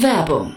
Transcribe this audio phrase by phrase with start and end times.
[0.00, 0.56] Werbung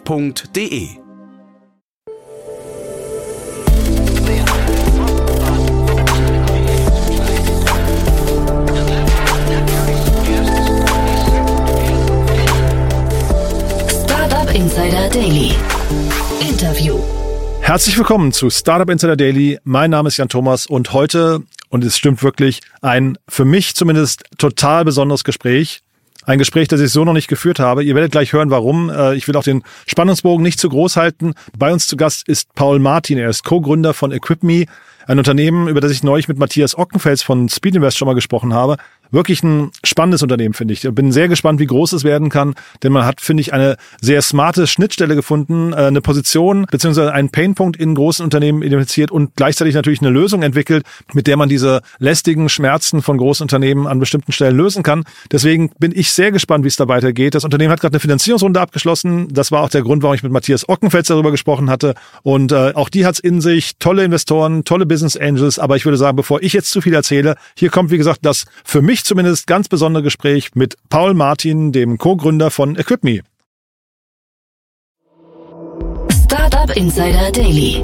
[0.05, 0.89] f.de.
[14.03, 15.53] Startup Insider Daily.
[16.39, 16.99] Interview.
[17.61, 19.59] Herzlich willkommen zu Startup Insider Daily.
[19.63, 24.23] Mein Name ist Jan Thomas und heute, und es stimmt wirklich, ein für mich zumindest
[24.37, 25.83] total besonderes Gespräch
[26.25, 27.83] ein Gespräch, das ich so noch nicht geführt habe.
[27.83, 28.89] Ihr werdet gleich hören, warum.
[28.89, 31.33] Äh, ich will auch den Spannungsbogen nicht zu groß halten.
[31.57, 33.17] Bei uns zu Gast ist Paul Martin.
[33.17, 34.65] Er ist Co-Gründer von EquipMe,
[35.07, 38.77] ein Unternehmen, über das ich neulich mit Matthias Ockenfels von Speedinvest schon mal gesprochen habe
[39.11, 40.83] wirklich ein spannendes Unternehmen, finde ich.
[40.83, 43.77] Ich bin sehr gespannt, wie groß es werden kann, denn man hat, finde ich, eine
[44.01, 49.35] sehr smarte Schnittstelle gefunden, äh, eine Position beziehungsweise einen Painpunkt in großen Unternehmen identifiziert und
[49.35, 53.99] gleichzeitig natürlich eine Lösung entwickelt, mit der man diese lästigen Schmerzen von großen Unternehmen an
[53.99, 55.03] bestimmten Stellen lösen kann.
[55.31, 57.35] Deswegen bin ich sehr gespannt, wie es da weitergeht.
[57.35, 59.27] Das Unternehmen hat gerade eine Finanzierungsrunde abgeschlossen.
[59.31, 61.95] Das war auch der Grund, warum ich mit Matthias Ockenfels darüber gesprochen hatte.
[62.23, 63.77] Und äh, auch die hat's in sich.
[63.79, 65.59] Tolle Investoren, tolle Business Angels.
[65.59, 68.45] Aber ich würde sagen, bevor ich jetzt zu viel erzähle, hier kommt, wie gesagt, das
[68.63, 73.21] für mich mich zumindest ganz besondere Gespräch mit Paul Martin, dem Co-Gründer von EquipMe.
[76.23, 77.83] Startup Insider Daily.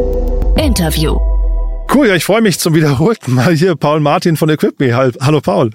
[0.58, 1.37] Interview.
[1.94, 4.94] Cool, ja, ich freue mich zum wiederholten Mal hier Paul Martin von EquipMe.
[4.94, 5.72] Hallo Paul.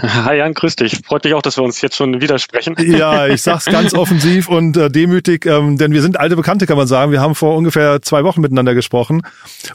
[0.00, 1.00] Hi Jan, grüß dich.
[1.04, 2.76] Freut mich auch, dass wir uns jetzt schon widersprechen.
[2.78, 6.76] Ja, ich sag's ganz offensiv und äh, demütig, ähm, denn wir sind alte Bekannte, kann
[6.76, 7.10] man sagen.
[7.10, 9.22] Wir haben vor ungefähr zwei Wochen miteinander gesprochen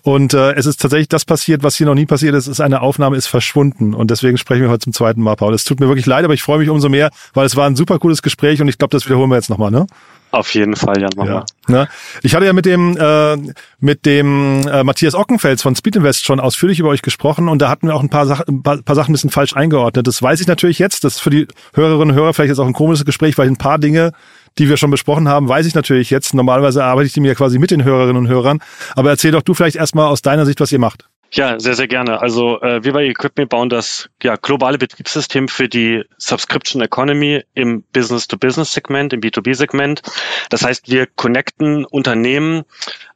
[0.02, 2.48] und äh, es ist tatsächlich das passiert, was hier noch nie passiert ist.
[2.48, 5.54] ist eine Aufnahme ist verschwunden und deswegen sprechen wir heute zum zweiten Mal, Paul.
[5.54, 7.76] Es tut mir wirklich leid, aber ich freue mich umso mehr, weil es war ein
[7.76, 9.86] super cooles Gespräch und ich glaube, das wiederholen wir jetzt nochmal, ne?
[10.36, 11.46] Auf jeden Fall, Jan, machen ja.
[11.68, 11.76] wir.
[11.76, 11.88] Ne?
[12.22, 13.38] Ich hatte ja mit dem äh,
[13.80, 17.88] mit dem äh, Matthias Ockenfels von Speedinvest schon ausführlich über euch gesprochen und da hatten
[17.88, 20.06] wir auch ein paar, Sach ein paar, paar Sachen ein bisschen falsch eingeordnet.
[20.06, 21.06] Das weiß ich natürlich jetzt.
[21.06, 23.56] Das ist für die Hörerinnen und Hörer vielleicht jetzt auch ein komisches Gespräch, weil ein
[23.56, 24.12] paar Dinge
[24.58, 26.34] die wir schon besprochen haben, weiß ich natürlich jetzt.
[26.34, 28.60] Normalerweise arbeite ich die mir quasi mit den Hörerinnen und Hörern.
[28.96, 31.10] Aber erzähl doch du vielleicht erstmal aus deiner Sicht, was ihr macht.
[31.36, 32.22] Ja, sehr, sehr gerne.
[32.22, 37.84] Also äh, wir bei Equipment bauen das ja, globale Betriebssystem für die Subscription Economy im
[37.92, 40.02] Business-to-Business-Segment, im B2B-Segment.
[40.50, 42.64] Das heißt, wir connecten Unternehmen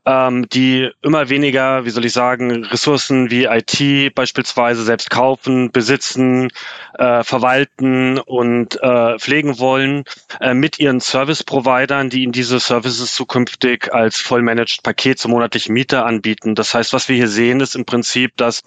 [0.09, 6.49] ähm, die immer weniger, wie soll ich sagen, Ressourcen wie IT beispielsweise selbst kaufen, besitzen,
[6.97, 10.05] äh, verwalten und äh, pflegen wollen,
[10.41, 16.03] äh, mit ihren Service-Providern, die ihnen diese Services zukünftig als vollmanaged Paket zur monatlichen Miete
[16.03, 16.55] anbieten.
[16.55, 18.63] Das heißt, was wir hier sehen, ist im Prinzip, dass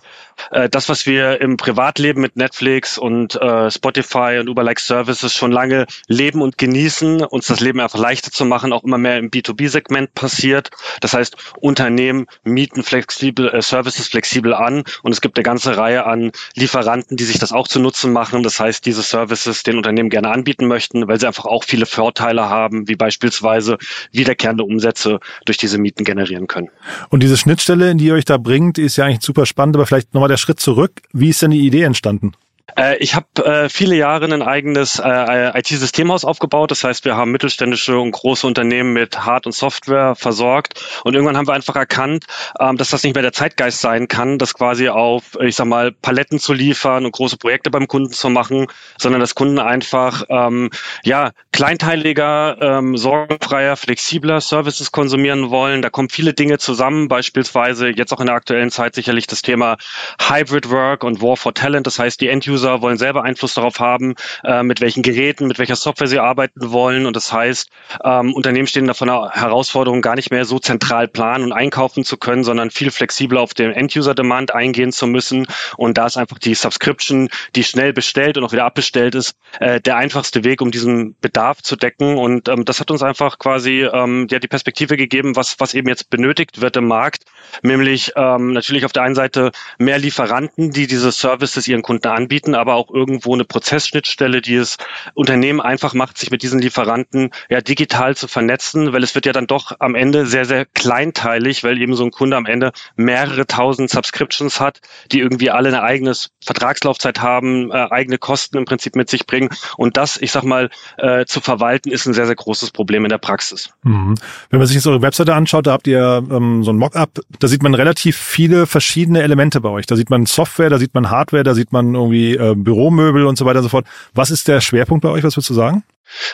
[0.52, 5.50] äh, das, was wir im Privatleben mit Netflix und äh, Spotify und Uber-like Services schon
[5.50, 9.30] lange leben und genießen, uns das Leben einfach leichter zu machen, auch immer mehr im
[9.30, 10.70] B2B-Segment passiert.
[11.00, 15.76] Das heißt, heißt, Unternehmen mieten flexibel, äh, Services flexibel an und es gibt eine ganze
[15.76, 18.42] Reihe an Lieferanten, die sich das auch zu Nutzen machen.
[18.42, 22.48] Das heißt, diese Services den Unternehmen gerne anbieten möchten, weil sie einfach auch viele Vorteile
[22.48, 23.78] haben, wie beispielsweise
[24.10, 26.68] wiederkehrende Umsätze durch diese Mieten generieren können.
[27.10, 29.86] Und diese Schnittstelle, in die ihr euch da bringt, ist ja eigentlich super spannend, aber
[29.86, 31.02] vielleicht nochmal der Schritt zurück.
[31.12, 32.32] Wie ist denn die Idee entstanden?
[32.76, 36.70] Äh, ich habe äh, viele Jahre ein eigenes äh, IT-Systemhaus aufgebaut.
[36.70, 40.82] Das heißt, wir haben mittelständische und große Unternehmen mit Hard- und Software versorgt.
[41.04, 42.24] Und irgendwann haben wir einfach erkannt,
[42.58, 45.92] ähm, dass das nicht mehr der Zeitgeist sein kann, das quasi auf, ich sag mal,
[45.92, 48.66] Paletten zu liefern und große Projekte beim Kunden zu machen,
[48.98, 50.70] sondern dass Kunden einfach ähm,
[51.04, 55.82] ja kleinteiliger, ähm, sorgenfreier, flexibler Services konsumieren wollen.
[55.82, 59.76] Da kommen viele Dinge zusammen, beispielsweise jetzt auch in der aktuellen Zeit sicherlich das Thema
[60.20, 61.86] Hybrid Work und War for Talent.
[61.86, 64.14] Das heißt, die End-User User wollen selber Einfluss darauf haben,
[64.44, 67.06] äh, mit welchen Geräten, mit welcher Software sie arbeiten wollen.
[67.06, 67.68] Und das heißt,
[68.04, 72.04] ähm, Unternehmen stehen da von der Herausforderung, gar nicht mehr so zentral planen und einkaufen
[72.04, 75.46] zu können, sondern viel flexibler auf den End-User-Demand eingehen zu müssen.
[75.76, 79.80] Und da ist einfach die Subscription, die schnell bestellt und auch wieder abbestellt ist, äh,
[79.80, 82.16] der einfachste Weg, um diesen Bedarf zu decken.
[82.16, 85.88] Und ähm, das hat uns einfach quasi ähm, ja die Perspektive gegeben, was, was eben
[85.88, 87.24] jetzt benötigt wird im Markt,
[87.62, 92.41] nämlich ähm, natürlich auf der einen Seite mehr Lieferanten, die diese Services ihren Kunden anbieten
[92.42, 94.76] anbieten, aber auch irgendwo eine Prozessschnittstelle, die es
[95.14, 99.32] Unternehmen einfach macht, sich mit diesen Lieferanten ja digital zu vernetzen, weil es wird ja
[99.32, 103.46] dann doch am Ende sehr, sehr kleinteilig, weil eben so ein Kunde am Ende mehrere
[103.46, 104.80] tausend Subscriptions hat,
[105.10, 106.12] die irgendwie alle eine eigene
[106.44, 109.50] Vertragslaufzeit haben, äh, eigene Kosten im Prinzip mit sich bringen.
[109.76, 113.08] Und das, ich sag mal, äh, zu verwalten, ist ein sehr, sehr großes Problem in
[113.08, 113.70] der Praxis.
[113.84, 114.16] Mhm.
[114.50, 117.48] Wenn man sich jetzt eure Webseite anschaut, da habt ihr ähm, so ein Mockup, da
[117.48, 119.86] sieht man relativ viele verschiedene Elemente bei euch.
[119.86, 123.36] Da sieht man Software, da sieht man Hardware, da sieht man irgendwie äh, Büromöbel und
[123.36, 123.86] so weiter und so fort.
[124.14, 125.24] Was ist der Schwerpunkt bei euch?
[125.24, 125.84] Was würdest du sagen?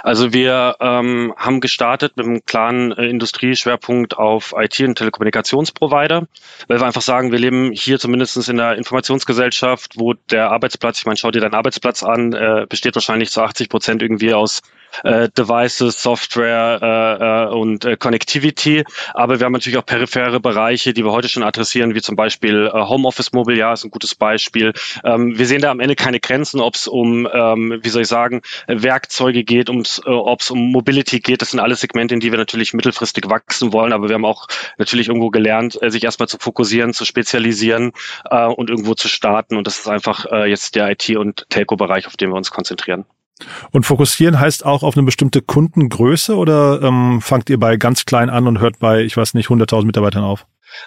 [0.03, 6.27] Also wir ähm, haben gestartet mit einem klaren äh, Industrieschwerpunkt auf IT- und Telekommunikationsprovider,
[6.67, 11.07] weil wir einfach sagen, wir leben hier zumindest in der Informationsgesellschaft, wo der Arbeitsplatz, ich
[11.07, 14.63] meine, schau dir deinen Arbeitsplatz an, äh, besteht wahrscheinlich zu 80 Prozent irgendwie aus
[15.05, 18.85] äh, Devices, Software äh, äh, und äh, Connectivity.
[19.15, 22.71] Aber wir haben natürlich auch periphere Bereiche, die wir heute schon adressieren, wie zum Beispiel
[22.73, 24.73] äh, Homeoffice Mobiliar ist ein gutes Beispiel.
[25.05, 28.09] Ähm, wir sehen da am Ende keine Grenzen, ob es um, ähm, wie soll ich
[28.09, 31.43] sagen, Werkzeuge geht, ums, äh, ob es um Mobility geht.
[31.43, 33.93] Das sind alles Segmente, in die wir natürlich mittelfristig wachsen wollen.
[33.93, 34.47] Aber wir haben auch
[34.79, 37.93] natürlich irgendwo gelernt, äh, sich erstmal zu fokussieren, zu spezialisieren
[38.31, 39.57] äh, und irgendwo zu starten.
[39.57, 43.05] Und das ist einfach äh, jetzt der IT- und Telco-Bereich, auf den wir uns konzentrieren.
[43.71, 48.31] Und fokussieren heißt auch auf eine bestimmte Kundengröße oder ähm, fangt ihr bei ganz klein
[48.31, 50.47] an und hört bei, ich weiß nicht, 100.000 Mitarbeitern auf?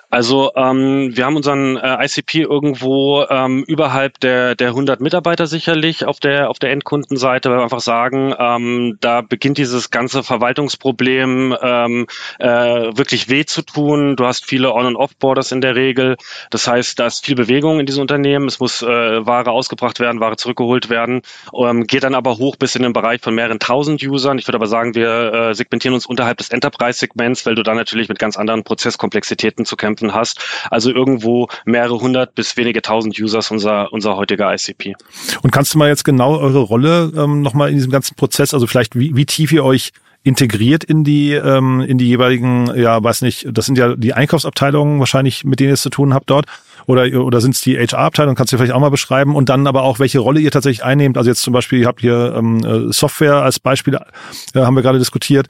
[0.10, 6.06] Also ähm, wir haben unseren äh, ICP irgendwo ähm, überhalb der, der 100 Mitarbeiter sicherlich
[6.06, 11.56] auf der, auf der Endkundenseite, weil wir einfach sagen, ähm, da beginnt dieses ganze Verwaltungsproblem
[11.62, 12.08] ähm,
[12.40, 14.16] äh, wirklich weh zu tun.
[14.18, 16.18] Du hast viele On- und Off-Borders in der Regel.
[16.50, 18.48] Das heißt, da ist viel Bewegung in diesen Unternehmen.
[18.48, 21.22] Es muss äh, Ware ausgebracht werden, Ware zurückgeholt werden.
[21.58, 24.38] Ähm, geht dann aber hoch bis in den Bereich von mehreren tausend Usern.
[24.38, 28.10] Ich würde aber sagen, wir äh, segmentieren uns unterhalb des Enterprise-Segments, weil du dann natürlich
[28.10, 30.40] mit ganz anderen Prozesskomplexitäten zu kämpfen hast.
[30.70, 34.96] Also irgendwo mehrere hundert bis wenige tausend Users unser, unser heutiger ICP.
[35.42, 38.68] Und kannst du mal jetzt genau eure Rolle ähm, nochmal in diesem ganzen Prozess, also
[38.68, 39.92] vielleicht wie, wie tief ihr euch
[40.24, 45.00] integriert in die ähm, in die jeweiligen, ja, weiß nicht, das sind ja die Einkaufsabteilungen
[45.00, 46.46] wahrscheinlich, mit denen ihr es zu tun habt dort,
[46.86, 48.36] oder oder sind es die HR-Abteilung?
[48.36, 51.18] Kannst du vielleicht auch mal beschreiben und dann aber auch welche Rolle ihr tatsächlich einnehmt.
[51.18, 54.84] Also jetzt zum Beispiel, ihr habt hier ähm, äh, Software als Beispiel, äh, haben wir
[54.84, 55.48] gerade diskutiert.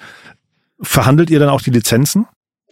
[0.82, 2.28] Verhandelt ihr dann auch die Lizenzen?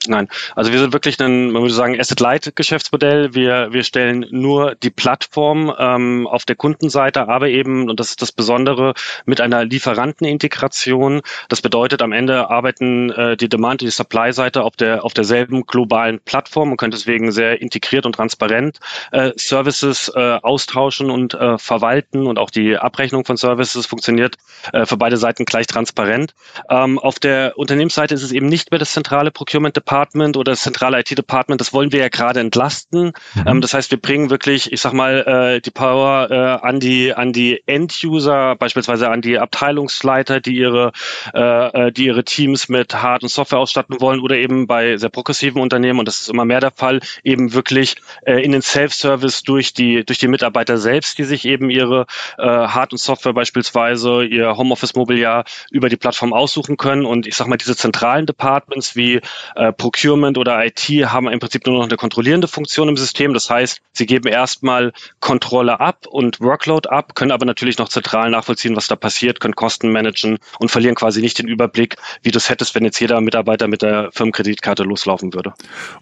[0.07, 3.33] Nein, also wir sind wirklich ein, man würde sagen, Asset-Light-Geschäftsmodell.
[3.33, 8.21] Wir, wir stellen nur die Plattform ähm, auf der Kundenseite, aber eben, und das ist
[8.21, 8.93] das Besondere,
[9.25, 11.21] mit einer Lieferantenintegration.
[11.49, 15.65] Das bedeutet, am Ende arbeiten äh, die Demand- und die Supply-Seite auf, der, auf derselben
[15.65, 18.79] globalen Plattform und können deswegen sehr integriert und transparent
[19.11, 24.37] äh, Services äh, austauschen und äh, verwalten und auch die Abrechnung von Services funktioniert
[24.71, 26.33] äh, für beide Seiten gleich transparent.
[26.69, 30.61] Ähm, auf der Unternehmensseite ist es eben nicht mehr das zentrale Procurement Department oder das
[30.61, 33.13] zentrale IT-Department, das wollen wir ja gerade entlasten.
[33.33, 33.43] Mhm.
[33.47, 37.15] Ähm, das heißt, wir bringen wirklich, ich sag mal, äh, die Power äh, an die
[37.15, 40.91] an die End-User, beispielsweise an die Abteilungsleiter, die ihre
[41.33, 45.09] äh, äh, die ihre Teams mit Hard- und Software ausstatten wollen oder eben bei sehr
[45.09, 49.41] progressiven Unternehmen und das ist immer mehr der Fall, eben wirklich äh, in den Self-Service
[49.41, 52.05] durch die durch die Mitarbeiter selbst, die sich eben ihre
[52.37, 57.47] äh, Hard- und Software beispielsweise ihr Homeoffice-Mobiliar über die Plattform aussuchen können und ich sag
[57.47, 59.21] mal diese zentralen Departments wie
[59.55, 63.33] äh, Procurement oder IT haben im Prinzip nur noch eine kontrollierende Funktion im System.
[63.33, 68.29] Das heißt, sie geben erstmal Kontrolle ab und Workload ab, können aber natürlich noch zentral
[68.29, 72.37] nachvollziehen, was da passiert, können Kosten managen und verlieren quasi nicht den Überblick, wie du
[72.37, 75.53] es hättest, wenn jetzt jeder Mitarbeiter mit der Firmenkreditkarte loslaufen würde.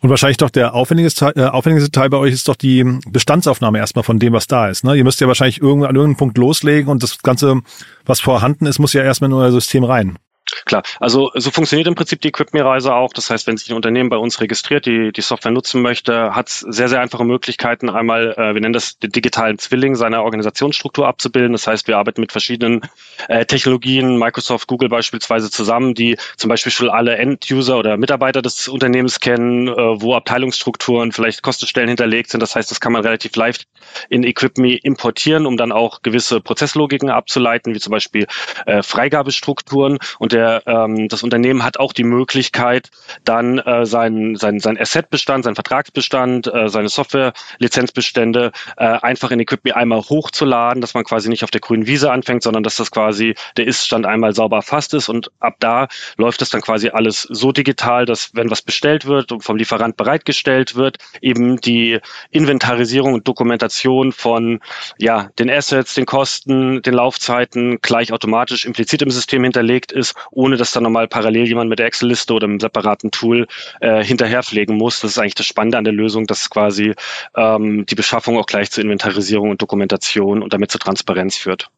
[0.02, 4.04] Und wahrscheinlich doch der aufwendigste, äh, aufwendigste Teil bei euch ist doch die Bestandsaufnahme erstmal
[4.04, 4.84] von dem, was da ist.
[4.84, 4.96] Ne?
[4.96, 7.62] Ihr müsst ja wahrscheinlich irgendwann an irgendeinem Punkt loslegen und das Ganze,
[8.06, 10.18] was vorhanden ist, muss ja erstmal in euer System rein.
[10.66, 13.12] Klar, also so funktioniert im Prinzip die Equipme-Reise auch.
[13.14, 16.48] Das heißt, wenn sich ein Unternehmen bei uns registriert, die die Software nutzen möchte, hat
[16.48, 21.06] es sehr, sehr einfache Möglichkeiten, einmal, äh, wir nennen das den digitalen Zwilling seiner Organisationsstruktur
[21.06, 21.52] abzubilden.
[21.52, 22.82] Das heißt, wir arbeiten mit verschiedenen
[23.28, 28.70] äh, Technologien, Microsoft, Google beispielsweise zusammen, die zum Beispiel schon alle End-User oder Mitarbeiter des
[28.70, 32.40] Unternehmens kennen, äh, wo Abteilungsstrukturen, vielleicht Kostenstellen hinterlegt sind.
[32.40, 33.68] Das heißt, das kann man relativ leicht
[34.10, 38.28] in Equipme importieren, um dann auch gewisse Prozesslogiken abzuleiten, wie zum Beispiel
[38.66, 39.98] äh, Freigabestrukturen.
[40.20, 42.92] Und der, ähm, das Unternehmen hat auch die Möglichkeit,
[43.24, 49.76] dann äh, sein, sein, sein Assetbestand, sein Vertragsbestand, äh, seine Software-Lizenzbestände äh, einfach in Equipme
[49.76, 53.34] einmal hochzuladen, dass man quasi nicht auf der grünen Wiese anfängt, sondern dass das quasi
[53.58, 55.10] der Ist-Stand einmal sauber erfasst ist.
[55.10, 59.32] Und ab da läuft das dann quasi alles so digital, dass wenn was bestellt wird
[59.32, 64.60] und vom Lieferant bereitgestellt wird, eben die Inventarisierung und Dokumentation von
[65.00, 70.58] ja, den Assets, den Kosten, den Laufzeiten gleich automatisch implizit im System hinterlegt ist ohne
[70.58, 73.48] dass dann nochmal parallel jemand mit der Excel-Liste oder einem separaten Tool
[73.82, 75.00] äh, hinterherpflegen muss.
[75.00, 76.94] Das ist eigentlich das Spannende an der Lösung, dass quasi
[77.36, 81.70] ähm, die Beschaffung auch gleich zur Inventarisierung und Dokumentation und damit zur Transparenz führt.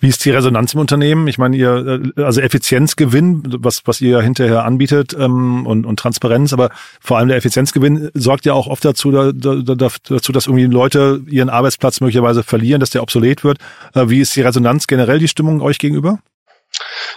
[0.00, 1.26] Wie ist die Resonanz im Unternehmen?
[1.28, 6.52] Ich meine, ihr, äh, also Effizienzgewinn, was, was ihr hinterher anbietet ähm, und, und Transparenz,
[6.52, 6.70] aber
[7.00, 11.22] vor allem der Effizienzgewinn sorgt ja auch oft dazu, da, da, dazu, dass irgendwie Leute
[11.28, 13.58] ihren Arbeitsplatz möglicherweise verlieren, dass der obsolet wird.
[13.94, 16.18] Äh, wie ist die Resonanz generell, die Stimmung euch gegenüber?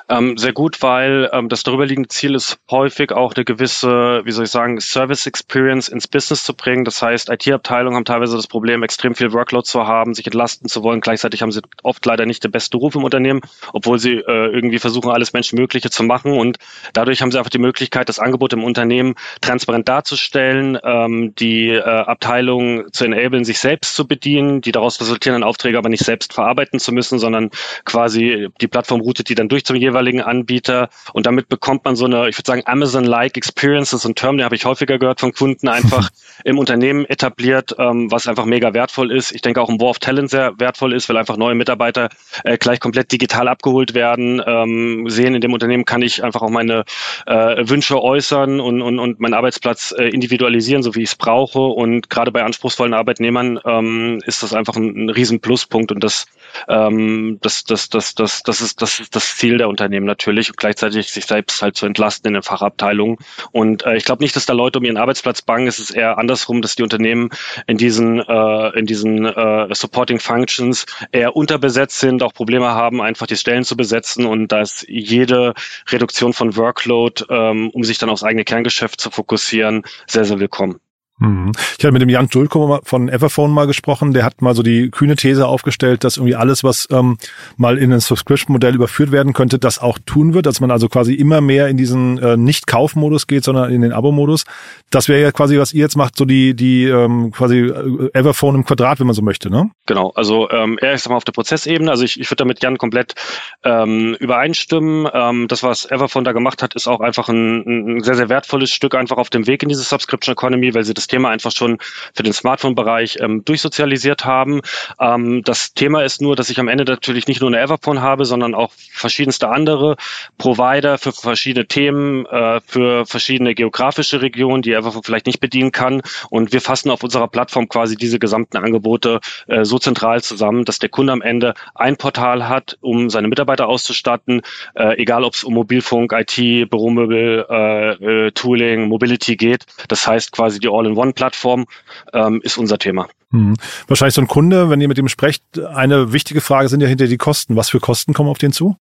[0.10, 4.46] Ähm, sehr gut, weil ähm, das darüberliegende Ziel ist häufig auch eine gewisse, wie soll
[4.46, 6.84] ich sagen, Service Experience ins Business zu bringen.
[6.84, 10.84] Das heißt, IT-Abteilungen haben teilweise das Problem, extrem viel Workload zu haben, sich entlasten zu
[10.84, 11.01] wollen.
[11.01, 13.41] Gleichzeitig haben sie oft leider nicht den besten Ruf im Unternehmen,
[13.74, 16.34] obwohl sie äh, irgendwie versuchen, alles Menschenmögliche zu machen.
[16.38, 16.58] Und
[16.93, 21.81] dadurch haben sie einfach die Möglichkeit, das Angebot im Unternehmen transparent darzustellen, ähm, die äh,
[21.81, 26.79] Abteilung zu enablen, sich selbst zu bedienen, die daraus resultierenden Aufträge aber nicht selbst verarbeiten
[26.79, 27.50] zu müssen, sondern
[27.86, 32.05] quasi die Plattform routet die dann durch zum jeweiligen Anbieter und damit bekommt man so
[32.05, 35.19] eine, ich würde sagen, Amazon-like Experience, das ist ein Term, den habe ich häufiger gehört
[35.19, 36.09] von Kunden, einfach
[36.43, 39.31] im Unternehmen etabliert, ähm, was einfach mega wertvoll ist.
[39.31, 42.09] Ich denke auch im War of Talent sehr wertvoll ist, weil einfach neue Mitarbeiter
[42.43, 46.50] äh, gleich komplett digital abgeholt werden, ähm, sehen, in dem Unternehmen kann ich einfach auch
[46.50, 46.83] meine
[47.25, 51.59] äh, Wünsche äußern und, und, und meinen Arbeitsplatz äh, individualisieren, so wie ich es brauche.
[51.59, 56.25] Und gerade bei anspruchsvollen Arbeitnehmern ähm, ist das einfach ein, ein riesen Pluspunkt und das,
[56.67, 60.58] ähm, das, das, das, das, das, ist, das ist das Ziel der Unternehmen natürlich und
[60.58, 63.18] gleichzeitig sich selbst halt zu entlasten in den Fachabteilungen.
[63.52, 65.68] Und äh, ich glaube nicht, dass da Leute um ihren Arbeitsplatz bangen.
[65.68, 67.30] Es ist eher andersrum, dass die Unternehmen
[67.68, 73.28] in diesen, äh, in diesen äh, Supporting Functions eher unterbesetzt sind, auch Probleme haben, einfach
[73.28, 75.54] die Stellen zu besetzen und da ist jede
[75.90, 80.80] Reduktion von Workload, ähm, um sich dann aufs eigene Kerngeschäft zu fokussieren, sehr, sehr willkommen.
[81.20, 81.52] Mhm.
[81.78, 84.90] Ich hatte mit dem Jan Dulko von Everphone mal gesprochen, der hat mal so die
[84.90, 87.18] kühne These aufgestellt, dass irgendwie alles, was ähm,
[87.58, 91.14] mal in ein Subscription-Modell überführt werden könnte, das auch tun wird, dass man also quasi
[91.14, 94.46] immer mehr in diesen äh, Nicht-Kauf-Modus geht, sondern in den Abo-Modus.
[94.90, 98.56] Das wäre ja quasi, was ihr jetzt macht, so die, die ähm, quasi äh, Everphone
[98.56, 99.70] im Quadrat, wenn man so möchte, ne?
[99.86, 102.78] Genau, also ähm, er ist mal auf der Prozessebene, also ich, ich würde damit Jan
[102.78, 103.16] komplett
[103.64, 105.08] ähm, übereinstimmen.
[105.14, 108.72] Ähm, das, was Everphone da gemacht hat, ist auch einfach ein, ein sehr, sehr wertvolles
[108.72, 111.78] Stück einfach auf dem Weg in diese Subscription Economy, weil sie das Thema einfach schon
[112.13, 114.62] für den Smartphone-Bereich ähm, durchsozialisiert haben.
[115.00, 118.25] Ähm, das Thema ist nur, dass ich am Ende natürlich nicht nur eine Everphone habe,
[118.25, 119.98] sondern auch verschiedenste andere
[120.38, 126.01] Provider für verschiedene Themen, äh, für verschiedene geografische Regionen, die Everphone vielleicht nicht bedienen kann.
[126.30, 130.80] Und wir fassen auf unserer Plattform quasi diese gesamten Angebote äh, so zentral zusammen, dass
[130.80, 134.42] der Kunde am Ende ein Portal hat, um seine Mitarbeiter auszustatten,
[134.75, 139.66] äh, egal ob es um Mobilfunk, IT, Büromöbel, äh, äh, Tooling, Mobility geht.
[139.88, 141.65] Das heißt quasi die All-in One-Plattform
[142.13, 143.08] ähm, ist unser Thema.
[143.32, 143.56] Hm.
[143.88, 147.08] Wahrscheinlich so ein Kunde, wenn ihr mit ihm sprecht, eine wichtige Frage sind ja hinter
[147.08, 147.56] die Kosten.
[147.56, 148.75] Was für Kosten kommen auf den zu?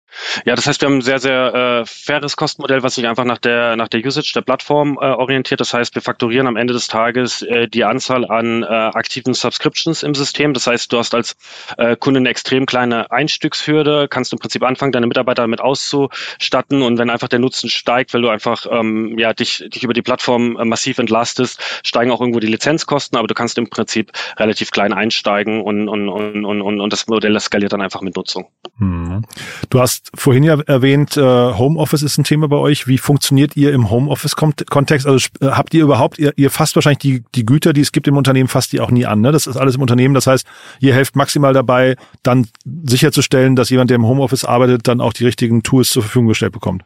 [0.45, 3.37] Ja, das heißt, wir haben ein sehr, sehr äh, faires Kostenmodell, was sich einfach nach
[3.37, 5.59] der, nach der Usage der Plattform äh, orientiert.
[5.59, 10.03] Das heißt, wir fakturieren am Ende des Tages äh, die Anzahl an äh, aktiven Subscriptions
[10.03, 10.53] im System.
[10.53, 11.35] Das heißt, du hast als
[11.77, 16.81] äh, Kunde eine extrem kleine Einstiegshürde, kannst im Prinzip anfangen, deine Mitarbeiter damit auszustatten.
[16.81, 20.01] Und wenn einfach der Nutzen steigt, weil du einfach ähm, ja, dich, dich über die
[20.01, 24.71] Plattform äh, massiv entlastest, steigen auch irgendwo die Lizenzkosten, aber du kannst im Prinzip relativ
[24.71, 28.49] klein einsteigen und, und, und, und, und das Modell skaliert dann einfach mit Nutzung.
[28.77, 29.23] Hm.
[29.69, 32.87] Du hast vorhin ja erwähnt, äh, Homeoffice ist ein Thema bei euch.
[32.87, 35.07] Wie funktioniert ihr im Homeoffice-Kontext?
[35.07, 38.07] Also äh, habt ihr überhaupt, ihr, ihr fasst wahrscheinlich die, die Güter, die es gibt
[38.07, 39.21] im Unternehmen, fasst die auch nie an.
[39.21, 39.31] Ne?
[39.31, 40.13] Das ist alles im Unternehmen.
[40.13, 40.45] Das heißt,
[40.79, 45.25] ihr helft maximal dabei, dann sicherzustellen, dass jemand, der im Homeoffice arbeitet, dann auch die
[45.25, 46.83] richtigen Tools zur Verfügung gestellt bekommt.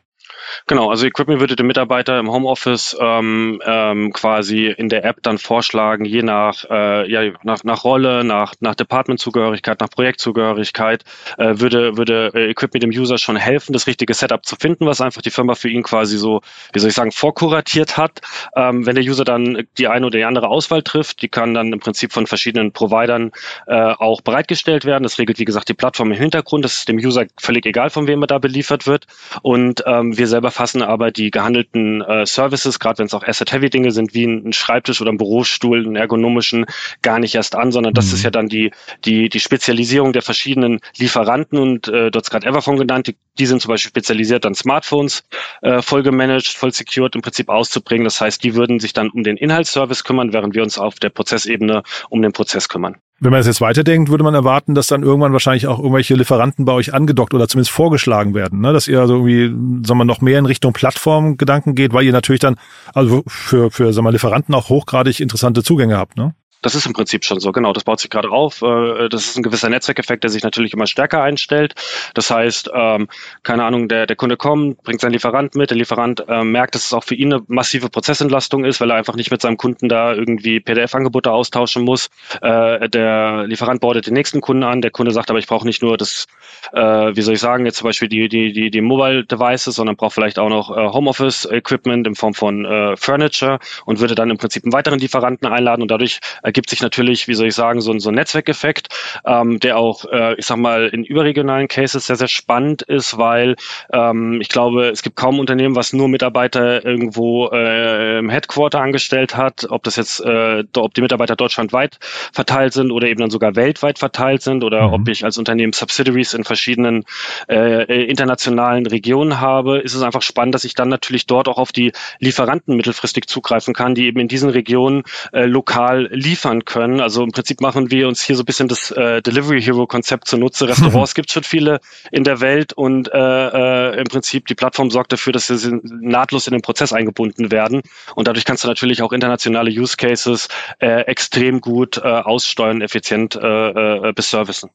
[0.68, 5.38] Genau, also Equipment würde dem Mitarbeiter im Homeoffice ähm, ähm, quasi in der App dann
[5.38, 11.04] vorschlagen, je nach, äh, ja, nach, nach Rolle, nach, nach Departmentzugehörigkeit, nach Projektzugehörigkeit,
[11.38, 15.02] äh, würde, würde äh, Equipment dem User schon helfen, das richtige Setup zu finden, was
[15.02, 16.42] einfach die Firma für ihn quasi so,
[16.74, 18.22] wie soll ich sagen, vorkuratiert hat.
[18.56, 21.74] Ähm, wenn der User dann die eine oder die andere Auswahl trifft, die kann dann
[21.74, 23.32] im Prinzip von verschiedenen Providern
[23.68, 25.04] äh, auch bereitgestellt werden.
[25.04, 26.66] Das regelt, wie gesagt, die Plattform im Hintergrund.
[26.66, 29.06] Das ist dem User völlig egal, von wem er da beliefert wird.
[29.42, 33.92] Und ähm, wir selber fassen aber die gehandelten äh, Services, gerade wenn es auch Asset-Heavy-Dinge
[33.92, 36.66] sind, wie ein Schreibtisch oder ein Bürostuhl, einen ergonomischen,
[37.04, 38.14] gar nicht erst an, sondern das mhm.
[38.14, 38.72] ist ja dann die,
[39.06, 43.62] die, die Spezialisierung der verschiedenen Lieferanten und äh, dort gerade Everphone genannt, die, die sind
[43.62, 45.24] zum Beispiel spezialisiert an Smartphones,
[45.62, 48.06] äh, voll gemanagt, voll secured im Prinzip auszubringen.
[48.06, 51.10] Das heißt, die würden sich dann um den Inhaltsservice kümmern, während wir uns auf der
[51.10, 52.98] Prozessebene um den Prozess kümmern.
[53.24, 56.66] Wenn man das jetzt weiterdenkt, würde man erwarten, dass dann irgendwann wahrscheinlich auch irgendwelche Lieferanten
[56.66, 58.74] bei euch angedockt oder zumindest vorgeschlagen werden, ne?
[58.74, 62.40] dass ihr also irgendwie, sagen wir, noch mehr in Richtung Plattformgedanken geht, weil ihr natürlich
[62.40, 62.56] dann
[62.96, 66.34] also für für sagen wir, Lieferanten auch hochgradig interessante Zugänge habt, ne?
[66.62, 67.74] Das ist im Prinzip schon so, genau.
[67.74, 68.62] Das baut sich gerade auf.
[68.62, 71.74] Äh, das ist ein gewisser Netzwerkeffekt, der sich natürlich immer stärker einstellt.
[72.14, 73.08] Das heißt, ähm,
[73.44, 76.86] keine Ahnung, der, der Kunde kommt, bringt seinen Lieferant mit, der Lieferant äh, merkt, dass
[76.86, 79.90] es auch für ihn eine massive Prozessentlastung ist, weil er einfach nicht mit seinem Kunden
[79.90, 82.10] da irgendwie PDF-Angebote austauschen muss.
[82.42, 85.82] Äh, der Lieferant bordet den nächsten Kunden an, der Kunde sagt aber, ich brauche nicht
[85.82, 86.28] nur das,
[86.74, 90.14] wie soll ich sagen, jetzt zum Beispiel die, die, die, die Mobile Devices, sondern braucht
[90.14, 95.00] vielleicht auch noch Homeoffice-Equipment in Form von Furniture und würde dann im Prinzip einen weiteren
[95.00, 96.20] Lieferanten einladen und dadurch
[96.52, 98.90] ergibt sich natürlich, wie soll ich sagen, so, so ein Netzwerkeffekt,
[99.26, 103.56] ähm, der auch, äh, ich sag mal, in überregionalen Cases sehr, sehr spannend ist, weil
[103.94, 109.38] ähm, ich glaube, es gibt kaum Unternehmen, was nur Mitarbeiter irgendwo äh, im Headquarter angestellt
[109.38, 112.00] hat, ob das jetzt, äh, ob die Mitarbeiter deutschlandweit
[112.34, 114.94] verteilt sind oder eben dann sogar weltweit verteilt sind oder mhm.
[114.94, 117.06] ob ich als Unternehmen Subsidiaries in verschiedenen
[117.48, 121.72] äh, internationalen Regionen habe, ist es einfach spannend, dass ich dann natürlich dort auch auf
[121.72, 127.02] die Lieferanten mittelfristig zugreifen kann, die eben in diesen Regionen äh, lokal liefern liefern können.
[127.02, 130.28] Also im Prinzip machen wir uns hier so ein bisschen das äh, Delivery Hero Konzept
[130.28, 130.68] zunutze.
[130.68, 131.80] Restaurants gibt es schon viele
[132.12, 136.48] in der Welt und äh, äh, im Prinzip die Plattform sorgt dafür, dass sie nahtlos
[136.48, 137.82] in den Prozess eingebunden werden.
[138.16, 140.48] Und dadurch kannst du natürlich auch internationale Use Cases
[140.80, 144.70] äh, extrem gut äh, aussteuern, effizient äh, äh, beservicen.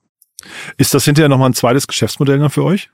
[0.77, 2.91] Ist das hinterher nochmal ein zweites Geschäftsmodell noch für euch?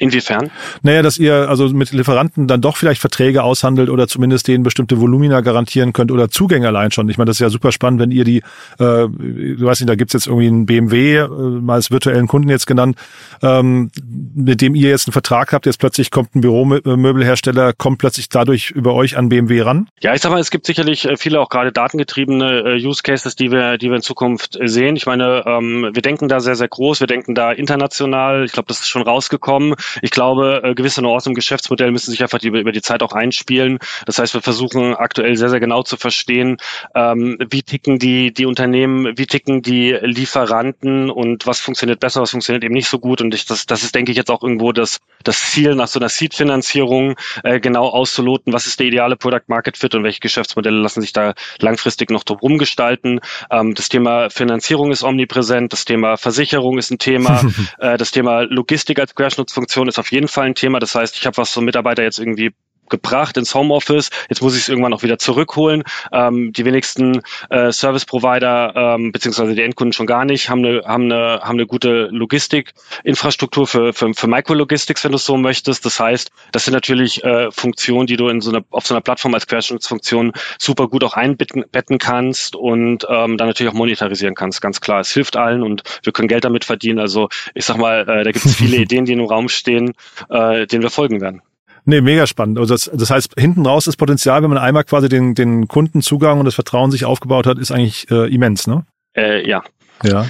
[0.00, 0.50] Inwiefern?
[0.82, 5.00] Naja, dass ihr also mit Lieferanten dann doch vielleicht Verträge aushandelt oder zumindest denen bestimmte
[5.00, 7.08] Volumina garantieren könnt oder Zugänge allein schon.
[7.08, 8.44] Ich meine, das ist ja super spannend, wenn ihr die, äh,
[8.78, 12.68] du weißt nicht, da gibt's jetzt irgendwie einen BMW, äh, mal als virtuellen Kunden jetzt
[12.68, 12.96] genannt,
[13.42, 13.90] ähm,
[14.36, 18.70] mit dem ihr jetzt einen Vertrag habt, jetzt plötzlich kommt ein Büromöbelhersteller, kommt plötzlich dadurch
[18.70, 19.88] über euch an BMW ran?
[20.00, 23.34] Ja, ich sag mal, es gibt sicherlich äh, viele auch gerade datengetriebene äh, Use Cases,
[23.34, 24.94] die wir, die wir in Zukunft sehen.
[24.94, 28.44] Ich meine, ähm, wir denken da sehr, sehr groß, wir denken da international.
[28.44, 29.74] Ich glaube, das ist schon rausgekommen.
[30.02, 33.12] Ich glaube, äh, gewisse Nuancen im Geschäftsmodell müssen sich einfach die, über die Zeit auch
[33.12, 33.78] einspielen.
[34.06, 36.56] Das heißt, wir versuchen aktuell sehr, sehr genau zu verstehen,
[36.94, 42.30] ähm, wie ticken die, die Unternehmen, wie ticken die Lieferanten und was funktioniert besser, was
[42.30, 43.20] funktioniert eben nicht so gut.
[43.20, 45.98] Und ich, das, das ist, denke ich, jetzt auch irgendwo das, das Ziel nach so
[45.98, 50.78] einer Seed-Finanzierung äh, genau auszuloten, was ist der ideale Product Market Fit und welche Geschäftsmodelle
[50.78, 53.20] lassen sich da langfristig noch drum gestalten.
[53.50, 57.42] Ähm, das Thema Finanzierung ist omnipräsent, das Thema Versicherung ist ein Thema,
[57.78, 60.80] äh, das Thema Logistik als Querschnittsfunktion Kommunikation ist auf jeden Fall ein Thema.
[60.80, 62.52] Das heißt, ich habe was so Mitarbeiter jetzt irgendwie
[62.88, 64.10] gebracht ins Homeoffice.
[64.28, 65.84] Jetzt muss ich es irgendwann auch wieder zurückholen.
[66.12, 70.82] Ähm, die wenigsten äh, Service Provider ähm, beziehungsweise die Endkunden schon gar nicht haben eine
[70.84, 75.84] haben eine haben eine gute Logistikinfrastruktur für für, für Micrologistics, wenn du es so möchtest.
[75.84, 79.00] Das heißt, das sind natürlich äh, Funktionen, die du in so einer auf so einer
[79.00, 84.60] Plattform als Querschnittsfunktion super gut auch einbetten kannst und ähm, dann natürlich auch monetarisieren kannst.
[84.60, 86.98] Ganz klar, es hilft allen und wir können Geld damit verdienen.
[86.98, 89.94] Also ich sag mal, äh, da gibt es viele Ideen, die im Raum stehen,
[90.30, 91.42] äh, denen wir folgen werden.
[91.88, 92.58] Nee, mega spannend.
[92.58, 96.38] Also das, das heißt, hinten raus das Potenzial, wenn man einmal quasi den, den Kundenzugang
[96.38, 98.84] und das Vertrauen sich aufgebaut hat, ist eigentlich äh, immens, ne?
[99.16, 99.64] Äh, ja.
[100.04, 100.26] Ja.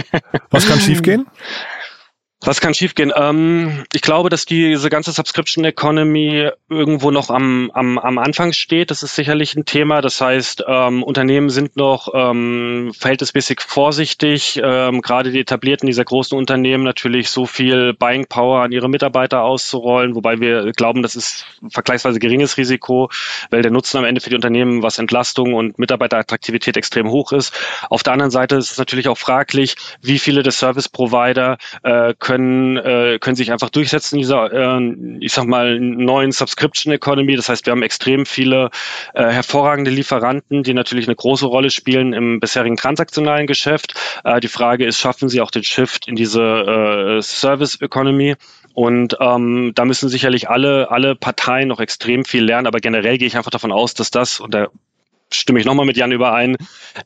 [0.50, 1.26] Was kann schiefgehen?
[2.44, 3.12] Was kann schiefgehen?
[3.14, 8.90] Ähm, ich glaube, dass diese ganze Subscription Economy irgendwo noch am, am, am Anfang steht.
[8.90, 10.00] Das ist sicherlich ein Thema.
[10.00, 14.60] Das heißt, ähm, Unternehmen sind noch ähm, verhältnismäßig vorsichtig.
[14.60, 19.42] Ähm, gerade die etablierten dieser großen Unternehmen natürlich so viel Buying Power an ihre Mitarbeiter
[19.42, 23.08] auszurollen, wobei wir glauben, das ist vergleichsweise geringes Risiko,
[23.50, 27.54] weil der Nutzen am Ende für die Unternehmen, was Entlastung und Mitarbeiterattraktivität extrem hoch ist.
[27.88, 32.14] Auf der anderen Seite ist es natürlich auch fraglich, wie viele der Service Provider äh,
[32.18, 36.92] können können, äh, können sich einfach durchsetzen in dieser, äh, ich sag mal, neuen Subscription
[36.92, 37.36] Economy.
[37.36, 38.70] Das heißt, wir haben extrem viele
[39.14, 43.94] äh, hervorragende Lieferanten, die natürlich eine große Rolle spielen im bisherigen transaktionalen Geschäft.
[44.24, 48.36] Äh, die Frage ist, schaffen sie auch den Shift in diese äh, Service Economy?
[48.72, 53.28] Und ähm, da müssen sicherlich alle, alle Parteien noch extrem viel lernen, aber generell gehe
[53.28, 54.68] ich einfach davon aus, dass das, und da
[55.32, 56.56] stimme ich nochmal mit Jan überein,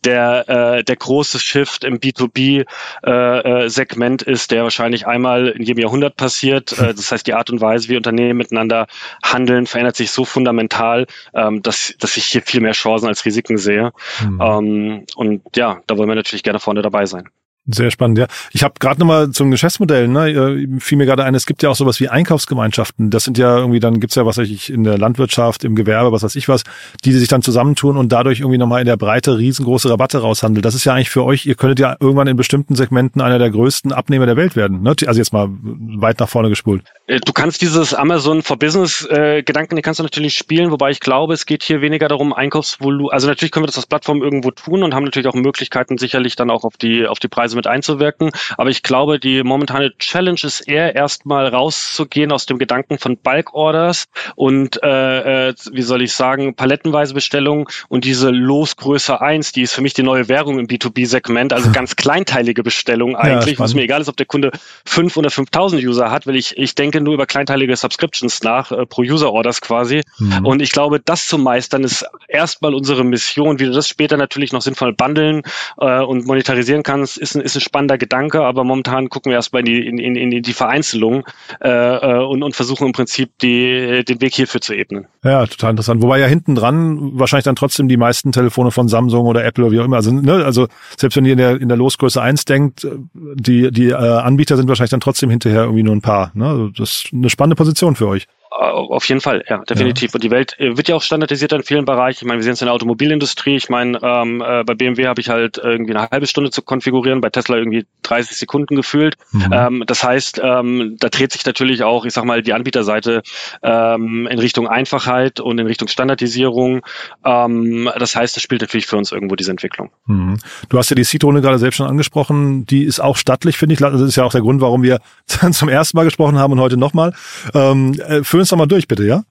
[0.05, 6.17] der, äh, der große Shift im B2B-Segment äh, ist, der wahrscheinlich einmal in jedem Jahrhundert
[6.17, 6.73] passiert.
[6.79, 8.87] Äh, das heißt, die Art und Weise, wie Unternehmen miteinander
[9.23, 13.59] handeln, verändert sich so fundamental, ähm, dass, dass ich hier viel mehr Chancen als Risiken
[13.59, 13.93] sehe.
[14.23, 14.41] Mhm.
[14.41, 17.29] Ähm, und ja, da wollen wir natürlich gerne vorne dabei sein.
[17.69, 18.27] Sehr spannend, ja.
[18.53, 21.71] Ich habe gerade nochmal zum Geschäftsmodell, ne, äh, fiel mir gerade ein, es gibt ja
[21.71, 23.11] auch sowas wie Einkaufsgemeinschaften.
[23.11, 26.13] Das sind ja irgendwie, dann gibt's ja was weiß ich in der Landwirtschaft, im Gewerbe,
[26.13, 26.63] was weiß ich was,
[27.05, 30.63] die sich dann zusammentun und dadurch irgendwie nochmal in der Breite riesengroße Rabatte raushandeln.
[30.63, 33.51] Das ist ja eigentlich für euch, ihr könntet ja irgendwann in bestimmten Segmenten einer der
[33.51, 34.83] größten Abnehmer der Welt werden.
[34.83, 34.95] Ne?
[35.07, 36.85] Also jetzt mal weit nach vorne gespult.
[37.09, 40.91] Äh, du kannst dieses Amazon for Business äh, Gedanken, den kannst du natürlich spielen, wobei
[40.91, 44.23] ich glaube, es geht hier weniger darum, Einkaufsvolumen, also natürlich können wir das als Plattform
[44.23, 47.56] irgendwo tun und haben natürlich auch Möglichkeiten, sicherlich dann auch auf die, auf die Preise
[47.57, 48.31] Weise mit einzuwirken.
[48.57, 53.55] Aber ich glaube, die momentane Challenge ist eher erstmal rauszugehen aus dem Gedanken von Bulk
[53.55, 54.05] Orders
[54.37, 59.73] und äh, äh, wie soll ich sagen, palettenweise Bestellungen und diese Losgröße 1, die ist
[59.73, 63.83] für mich die neue Währung im B2B-Segment, also ganz kleinteilige Bestellungen eigentlich, ja, was mir
[63.83, 64.51] egal ist, ob der Kunde
[64.85, 68.87] 5 oder 5000 User hat, weil ich, ich denke nur über kleinteilige Subscriptions nach, äh,
[68.87, 70.03] pro User Orders quasi.
[70.19, 70.47] Mhm.
[70.47, 73.59] Und ich glaube, das zu meistern ist erstmal unsere Mission.
[73.59, 75.43] Wie du das später natürlich noch sinnvoll bundeln
[75.79, 79.61] äh, und monetarisieren kannst, ist ein, ist ein spannender Gedanke, aber momentan gucken wir erstmal
[79.61, 81.25] in die, in, in, in die Vereinzelung
[81.63, 85.07] äh, äh, und, und versuchen im Prinzip die, den Weg hierfür zu ebnen.
[85.25, 86.03] Ja, total interessant.
[86.03, 89.73] Wobei ja hinten dran wahrscheinlich dann trotzdem die meisten Telefone von Samsung oder Apple oder
[89.73, 90.25] wie auch immer sind.
[90.25, 90.45] Ne?
[90.45, 94.57] Also selbst wenn ihr in der, in der Losgröße 1 denkt, die, die äh, Anbieter
[94.57, 96.33] sind wahrscheinlich dann trotzdem hinterher irgendwie nur ein paar.
[96.35, 96.47] Ne?
[96.47, 98.27] Also das ist eine spannende Position für euch.
[98.59, 100.13] Auf jeden Fall, ja, definitiv.
[100.13, 100.15] Ja.
[100.15, 102.25] Und die Welt äh, wird ja auch standardisiert in vielen Bereichen.
[102.25, 103.57] Ich meine, wir sehen es in der Automobilindustrie.
[103.57, 107.21] Ich meine, ähm, äh, bei BMW habe ich halt irgendwie eine halbe Stunde zu konfigurieren,
[107.21, 109.17] bei Tesla irgendwie 30 Sekunden gefühlt.
[109.33, 109.53] Mhm.
[109.53, 113.23] Ähm, das heißt, ähm, da dreht sich natürlich auch, ich sag mal, die Anbieterseite
[113.63, 116.81] ähm, in Richtung Einfachheit und in Richtung Standardisierung.
[117.27, 119.91] Ähm, das heißt, das spielt natürlich für uns irgendwo diese Entwicklung.
[120.07, 120.39] Mhm.
[120.71, 122.65] Du hast ja die Seed-Runde gerade selbst schon angesprochen.
[122.65, 123.81] Die ist auch stattlich, finde ich.
[123.81, 125.01] Das ist ja auch der Grund, warum wir
[125.51, 127.13] zum ersten Mal gesprochen haben und heute nochmal.
[127.53, 129.25] Ähm, äh, für uns nochmal durch, bitte, ja?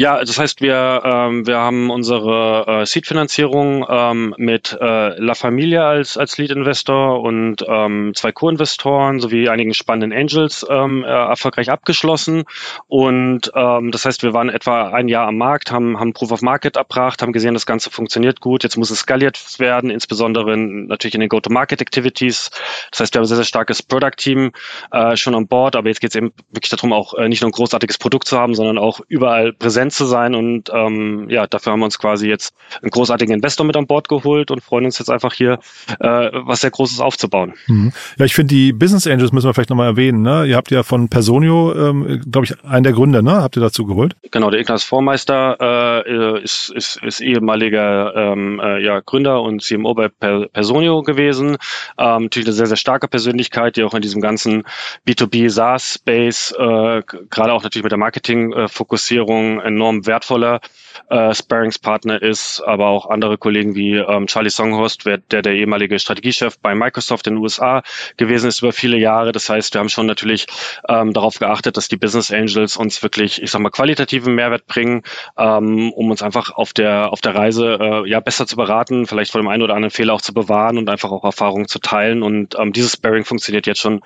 [0.00, 5.88] Ja, das heißt, wir, ähm, wir haben unsere äh, Seed-Finanzierung ähm, mit äh, La Familia
[5.88, 12.44] als, als Lead-Investor und ähm, zwei Co-Investoren sowie einigen spannenden Angels ähm, äh, erfolgreich abgeschlossen.
[12.86, 16.42] Und ähm, das heißt, wir waren etwa ein Jahr am Markt, haben, haben Proof of
[16.42, 18.62] Market erbracht, haben gesehen, das Ganze funktioniert gut.
[18.62, 22.52] Jetzt muss es skaliert werden, insbesondere in, natürlich in den Go-to-Market-Activities.
[22.92, 24.52] Das heißt, wir haben ein sehr, sehr starkes Product-Team
[24.92, 27.48] äh, schon an Bord, aber jetzt geht es eben wirklich darum, auch äh, nicht nur
[27.48, 30.34] ein großartiges Produkt zu haben, sondern auch überall präsent präsent zu sein.
[30.34, 34.08] Und ähm, ja, dafür haben wir uns quasi jetzt einen großartigen Investor mit an Bord
[34.08, 35.58] geholt und freuen uns jetzt einfach hier
[36.00, 37.54] äh, was sehr Großes aufzubauen.
[37.66, 37.92] Mhm.
[38.18, 40.22] Ja, ich finde die Business Angels müssen wir vielleicht nochmal erwähnen.
[40.22, 40.46] Ne?
[40.46, 43.42] Ihr habt ja von Personio, ähm, glaube ich, einen der Gründer, ne?
[43.42, 44.14] Habt ihr dazu geholt?
[44.30, 49.94] Genau, der Ignaz Vormeister äh, ist, ist, ist ehemaliger ähm, äh, ja, Gründer und CMO
[49.94, 51.56] bei Personio gewesen.
[51.98, 54.64] Ähm, natürlich eine sehr, sehr starke Persönlichkeit, die auch in diesem ganzen
[55.06, 60.60] B2B SaaS-Space, äh, gerade auch natürlich mit der Marketing-Fokussierung enorm wertvoller
[61.08, 66.58] äh, Sparringspartner ist, aber auch andere Kollegen wie ähm, Charlie Songhorst, der der ehemalige Strategiechef
[66.60, 67.82] bei Microsoft in den USA
[68.16, 69.32] gewesen ist über viele Jahre.
[69.32, 70.46] Das heißt, wir haben schon natürlich
[70.88, 75.02] ähm, darauf geachtet, dass die Business Angels uns wirklich, ich sag mal, qualitativen Mehrwert bringen,
[75.36, 79.32] ähm, um uns einfach auf der auf der Reise äh, ja besser zu beraten, vielleicht
[79.32, 82.22] vor dem einen oder anderen Fehler auch zu bewahren und einfach auch Erfahrungen zu teilen.
[82.22, 84.00] Und ähm, dieses Sparring funktioniert jetzt schon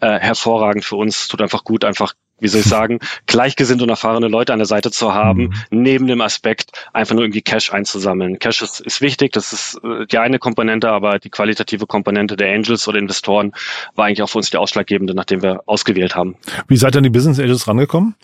[0.00, 1.28] äh, hervorragend für uns.
[1.28, 4.90] Tut einfach gut, einfach wie soll ich sagen, gleichgesinnte und erfahrene Leute an der Seite
[4.90, 5.54] zu haben, mhm.
[5.70, 8.38] neben dem Aspekt, einfach nur irgendwie Cash einzusammeln.
[8.38, 12.54] Cash ist, ist wichtig, das ist äh, die eine Komponente, aber die qualitative Komponente der
[12.54, 13.52] Angels oder Investoren
[13.94, 16.36] war eigentlich auch für uns die ausschlaggebende, nachdem wir ausgewählt haben.
[16.66, 18.14] Wie seid ihr an die Business Angels rangekommen?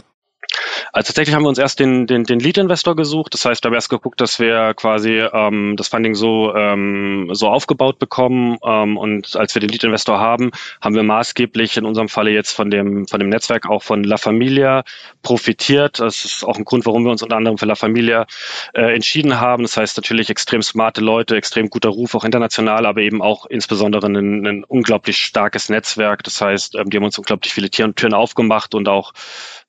[0.92, 3.34] Also tatsächlich haben wir uns erst den, den, den Lead-Investor gesucht.
[3.34, 7.30] Das heißt, da haben wir erst geguckt, dass wir quasi ähm, das Funding so, ähm,
[7.32, 8.58] so aufgebaut bekommen.
[8.64, 12.70] Ähm, und als wir den Lead-Investor haben, haben wir maßgeblich in unserem Falle jetzt von
[12.70, 14.84] dem, von dem Netzwerk auch von La Familia
[15.22, 16.00] profitiert.
[16.00, 18.26] Das ist auch ein Grund, warum wir uns unter anderem für La Familia
[18.74, 19.64] äh, entschieden haben.
[19.64, 24.06] Das heißt natürlich extrem smarte Leute, extrem guter Ruf, auch international, aber eben auch insbesondere
[24.06, 26.22] ein, ein unglaublich starkes Netzwerk.
[26.22, 29.12] Das heißt, ähm, die haben uns unglaublich viele Türen aufgemacht und auch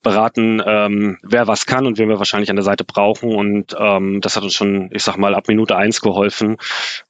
[0.06, 3.34] beraten, ähm, wer was kann und wen wir wahrscheinlich an der Seite brauchen.
[3.34, 6.58] Und ähm, das hat uns schon, ich sag mal, ab Minute eins geholfen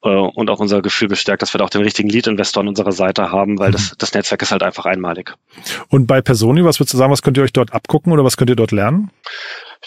[0.03, 2.91] äh, und auch unser Gefühl bestärkt, dass wir da auch den richtigen Lead-Investor an unserer
[2.91, 5.33] Seite haben, weil das, das Netzwerk ist halt einfach einmalig.
[5.89, 8.37] Und bei Personi, was würdest du sagen, was könnt ihr euch dort abgucken oder was
[8.37, 9.11] könnt ihr dort lernen?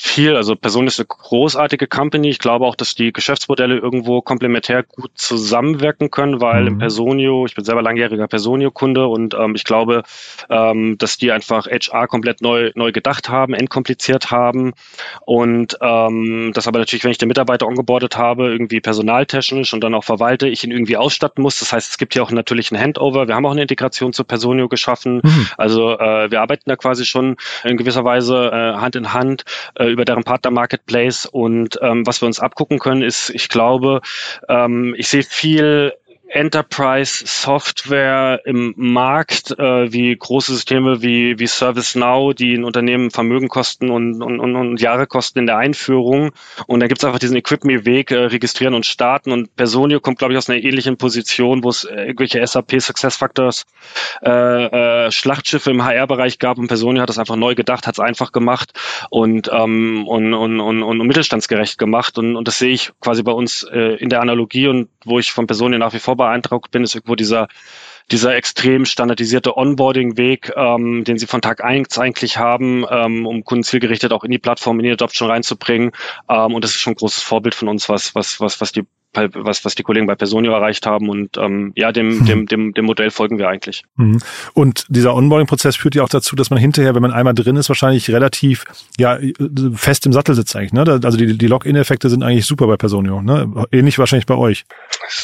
[0.00, 0.36] Viel.
[0.36, 2.28] Also Person ist eine großartige Company.
[2.30, 6.68] Ich glaube auch, dass die Geschäftsmodelle irgendwo komplementär gut zusammenwirken können, weil mhm.
[6.68, 10.04] im Personio, ich bin selber langjähriger Personio-Kunde und ähm, ich glaube,
[10.50, 14.72] ähm, dass die einfach HR komplett neu, neu gedacht haben, entkompliziert haben
[15.26, 19.94] und ähm, das aber natürlich, wenn ich den Mitarbeiter ongeboardet habe, irgendwie personaltechnisch und dann
[19.94, 21.58] auch verwalte, ich ihn irgendwie ausstatten muss.
[21.58, 23.26] Das heißt, es gibt hier auch natürlich einen Handover.
[23.26, 25.20] Wir haben auch eine Integration zu Personio geschaffen.
[25.24, 25.46] Mhm.
[25.56, 29.87] Also äh, wir arbeiten da quasi schon in gewisser Weise äh, Hand in Hand äh,
[29.90, 31.26] über deren Partner Marketplace.
[31.26, 34.00] Und ähm, was wir uns abgucken können, ist, ich glaube,
[34.48, 35.92] ähm, ich sehe viel
[36.28, 43.48] Enterprise Software im Markt, äh, wie große Systeme wie, wie ServiceNow, die ein Unternehmen Vermögen
[43.48, 46.32] kosten und, und, und, Jahre kosten in der Einführung.
[46.66, 49.32] Und da gibt es einfach diesen Equip-Me-Weg, äh, registrieren und starten.
[49.32, 53.16] Und Personio kommt, glaube ich, aus einer ähnlichen Position, wo es äh, irgendwelche SAP Success
[53.16, 53.64] Factors
[54.22, 58.00] äh, äh, Schlachtschiffe im HR-Bereich gab und Personio hat das einfach neu gedacht, hat es
[58.00, 58.72] einfach gemacht
[59.08, 62.18] und, ähm, und, und, und, und mittelstandsgerecht gemacht.
[62.18, 65.32] Und, und das sehe ich quasi bei uns äh, in der Analogie und wo ich
[65.32, 67.48] von Personio nach wie vor beeindruckt bin, ist irgendwo dieser
[68.10, 73.64] dieser extrem standardisierte Onboarding-Weg, ähm, den sie von Tag eins eigentlich haben, ähm, um Kunden
[73.64, 75.92] zielgerichtet auch in die Plattform, in die Adoption reinzubringen.
[76.28, 78.86] Ähm, und das ist schon ein großes Vorbild von uns, was, was, was, was die
[79.14, 81.08] was, was die Kollegen bei Personio erreicht haben.
[81.08, 82.26] Und ähm, ja, dem, mhm.
[82.26, 83.82] dem, dem, dem Modell folgen wir eigentlich.
[83.96, 84.20] Mhm.
[84.54, 87.68] Und dieser Onboarding-Prozess führt ja auch dazu, dass man hinterher, wenn man einmal drin ist,
[87.68, 88.64] wahrscheinlich relativ
[88.98, 89.18] ja,
[89.74, 90.72] fest im Sattel sitzt eigentlich.
[90.72, 91.00] Ne?
[91.02, 93.22] Also die, die Login-Effekte sind eigentlich super bei Personio.
[93.22, 93.66] Ne?
[93.72, 94.64] Ähnlich wahrscheinlich bei euch.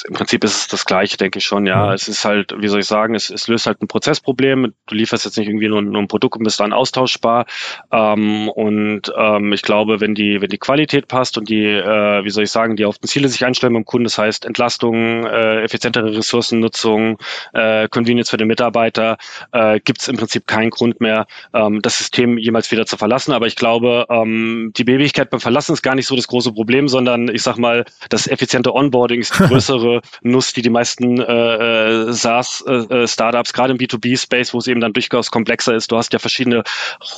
[0.08, 1.66] Im Prinzip ist es das Gleiche, denke ich schon.
[1.66, 1.92] Ja, mhm.
[1.92, 4.72] es ist halt, wie soll ich sagen, es, es löst halt ein Prozessproblem.
[4.86, 7.46] Du lieferst jetzt nicht irgendwie nur, nur ein Produkt und bist dann austauschbar.
[7.92, 12.30] Ähm, und ähm, ich glaube, wenn die, wenn die Qualität passt und die, äh, wie
[12.30, 15.62] soll ich sagen, die auf den Ziele sich einstellen beim Kunden, das heißt Entlastung, äh,
[15.62, 17.18] effizientere Ressourcennutzung,
[17.52, 19.18] äh, Convenience für den Mitarbeiter,
[19.52, 23.32] äh, gibt es im Prinzip keinen Grund mehr, ähm, das System jemals wieder zu verlassen.
[23.32, 26.88] Aber ich glaube, ähm, die Babygkeit beim Verlassen ist gar nicht so das große Problem,
[26.88, 31.24] sondern ich sag mal, das effiziente Onboarding ist die größere Nuss, die die meisten äh,
[31.24, 36.12] äh SaaS-Startups, äh, gerade im B2B-Space, wo es eben dann durchaus komplexer ist, du hast
[36.12, 36.62] ja verschiedene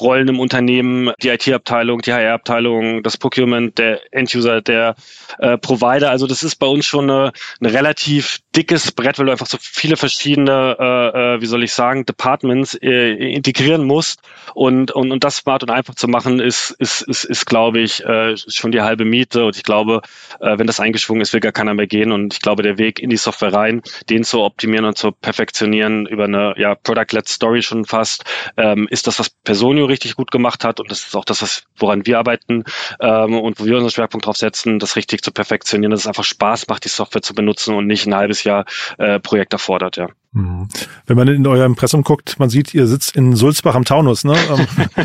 [0.01, 4.95] Rollen im Unternehmen, die IT-Abteilung, die HR-Abteilung, das Procurement, der End-User, der
[5.39, 6.11] äh, Provider.
[6.11, 9.59] Also das ist bei uns schon eine, ein relativ dickes Brett, weil du einfach so
[9.61, 14.21] viele verschiedene, äh, äh, wie soll ich sagen, Departments äh, integrieren musst.
[14.55, 18.03] Und, und, und das smart und einfach zu machen, ist, ist, ist, ist glaube ich,
[18.05, 19.45] äh, schon die halbe Miete.
[19.45, 20.01] Und ich glaube,
[20.41, 22.13] äh, wenn das eingeschwungen ist, will gar keiner mehr gehen.
[22.13, 26.07] Und ich glaube, der Weg in die Software rein, den zu optimieren und zu perfektionieren
[26.07, 28.25] über eine ja, Product-led Story schon fast,
[28.57, 30.81] ähm, ist das, was Personio richtig gut gemacht hat.
[30.81, 32.65] Und das ist auch das, was, woran wir arbeiten
[33.01, 36.25] ähm, und wo wir unseren Schwerpunkt drauf setzen, das richtig zu perfektionieren, dass es einfach
[36.25, 38.65] Spaß macht, die Software zu benutzen und nicht ein halbes Jahr
[38.99, 40.09] äh, Projekt erfordert, ja.
[40.33, 40.69] Mhm.
[41.07, 44.37] Wenn man in euer Impressum guckt, man sieht, ihr sitzt in Sulzbach am Taunus, ne?
[44.51, 44.67] Ähm,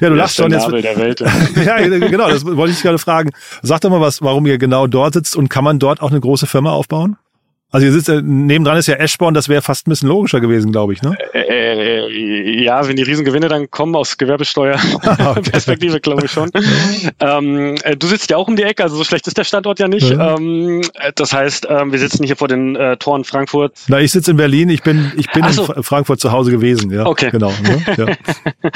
[0.00, 0.70] ja, du lachst schon jetzt.
[0.70, 1.20] Der Welt,
[1.64, 3.30] ja, genau, das wollte ich gerade fragen.
[3.62, 6.20] Sag doch mal was, warum ihr genau dort sitzt und kann man dort auch eine
[6.20, 7.16] große Firma aufbauen?
[7.72, 10.72] Also ihr sitzt, äh, nebendran ist ja Eschborn, das wäre fast ein bisschen logischer gewesen,
[10.72, 11.16] glaube ich, ne?
[11.32, 16.00] Äh, äh, ja, wenn die Riesengewinne dann kommen aus Gewerbesteuerperspektive, okay.
[16.00, 16.50] glaube ich schon.
[17.18, 19.78] ähm, äh, du sitzt ja auch um die Ecke, also so schlecht ist der Standort
[19.78, 20.10] ja nicht.
[20.10, 20.36] Ja.
[20.36, 20.82] Ähm,
[21.14, 23.74] das heißt, ähm, wir sitzen hier vor den äh, Toren Frankfurt.
[23.88, 25.72] Na, ich sitze in Berlin, ich bin, ich bin so.
[25.72, 27.06] in Frankfurt zu Hause gewesen, ja.
[27.06, 27.30] Okay.
[27.30, 27.54] Genau.
[27.62, 27.82] Ne?
[27.96, 28.70] Ja.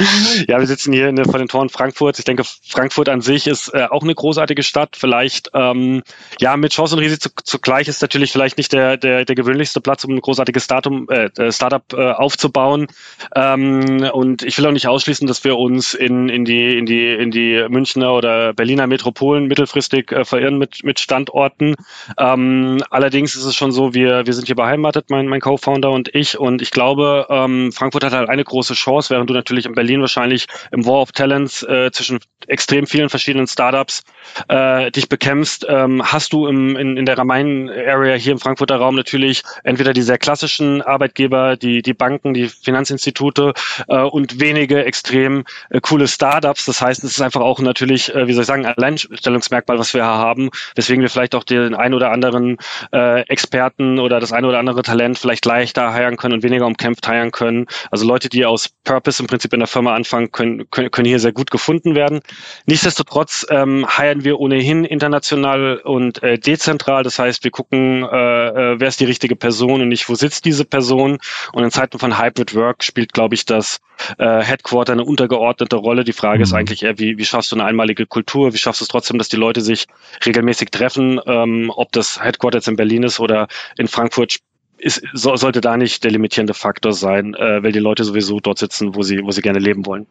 [0.47, 0.59] ja.
[0.59, 2.17] wir sitzen hier in, vor den Toren Frankfurt.
[2.17, 4.95] Ich denke, Frankfurt an sich ist äh, auch eine großartige Stadt.
[4.97, 6.01] Vielleicht, ähm,
[6.39, 9.81] ja, mit Chance und Risiko zugleich ist natürlich vielleicht nicht der der, der, der gewöhnlichste
[9.81, 12.87] Platz, um ein großartiges Datum, äh, äh, Startup äh, aufzubauen.
[13.35, 17.09] Ähm, und ich will auch nicht ausschließen, dass wir uns in, in, die, in, die,
[17.09, 21.75] in die Münchner oder Berliner Metropolen mittelfristig äh, verirren mit, mit Standorten.
[22.17, 26.13] Ähm, allerdings ist es schon so, wir, wir sind hier beheimatet, mein, mein Co-Founder und
[26.13, 26.37] ich.
[26.39, 30.01] Und ich glaube, ähm, Frankfurt hat halt eine große Chance, während du natürlich in Berlin
[30.01, 34.03] wahrscheinlich im War of Talents äh, zwischen extrem vielen verschiedenen Startups
[34.47, 38.95] äh, dich bekämpfst, ähm, hast du im, in, in der Rhein-Area hier im Frankfurter Raum
[38.95, 43.53] natürlich entweder die sehr klassischen Arbeitgeber, die, die Banken, die Finanzinstitute
[43.87, 46.65] äh, und wenige extrem äh, coole Startups.
[46.65, 49.93] Das heißt, es ist einfach auch natürlich, äh, wie soll ich sagen, ein Alleinstellungsmerkmal, was
[49.93, 52.57] wir haben, weswegen wir vielleicht auch den ein oder anderen
[52.93, 57.07] äh, Experten oder das ein oder andere Talent vielleicht leichter heiren können und weniger umkämpft
[57.07, 57.67] heiren können.
[57.91, 61.19] Also Leute, die aus Purpose im Prinzip in der Firma anfangen, können, können, können hier
[61.19, 62.21] sehr gut gefunden werden.
[62.65, 67.03] Nichtsdestotrotz ähm, heiren wir ohnehin international und äh, dezentral.
[67.03, 70.45] Das heißt, wir gucken äh, äh, wer ist die richtige Person und nicht, wo sitzt
[70.45, 71.19] diese Person.
[71.53, 73.79] Und in Zeiten von Hybrid Work spielt, glaube ich, das
[74.17, 76.03] äh, Headquarter eine untergeordnete Rolle.
[76.03, 76.43] Die Frage mhm.
[76.43, 78.53] ist eigentlich eher, wie, wie schaffst du eine einmalige Kultur?
[78.53, 79.87] Wie schaffst du es trotzdem, dass die Leute sich
[80.25, 81.19] regelmäßig treffen?
[81.25, 84.37] Ähm, ob das Headquarter jetzt in Berlin ist oder in Frankfurt,
[84.79, 88.59] ist, so, sollte da nicht der limitierende Faktor sein, äh, weil die Leute sowieso dort
[88.59, 90.07] sitzen, wo sie, wo sie gerne leben wollen.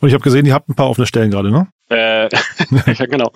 [0.00, 1.68] Und ich habe gesehen, ihr habt ein paar offene Stellen gerade, ne?
[1.88, 2.28] Äh,
[2.98, 3.30] ja, genau.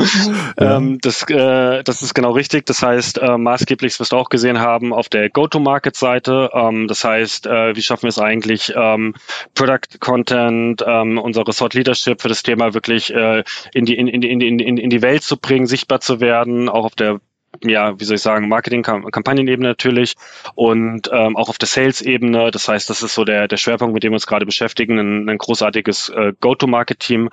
[0.59, 0.76] Ja.
[0.76, 2.66] Ähm, das, äh, das ist genau richtig.
[2.66, 6.50] Das heißt, äh, maßgeblich, was du auch gesehen haben, auf der Go-to-Market-Seite.
[6.53, 9.14] Ähm, das heißt, äh, wie schaffen wir es eigentlich, ähm,
[9.55, 14.22] Product Content, ähm, unser Resort Leadership für das Thema wirklich äh, in, die, in, in,
[14.22, 17.20] in, in, in die Welt zu bringen, sichtbar zu werden, auch auf der
[17.63, 20.15] ja, wie soll ich sagen, Marketing-Kampagnenebene natürlich
[20.55, 22.51] und ähm, auch auf der Sales-Ebene.
[22.51, 25.29] Das heißt, das ist so der, der Schwerpunkt, mit dem wir uns gerade beschäftigen, ein,
[25.29, 27.29] ein großartiges äh, Go-to-Market-Team